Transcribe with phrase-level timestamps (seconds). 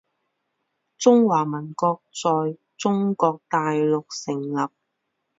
[0.97, 4.71] 中华民国在中国大陆成立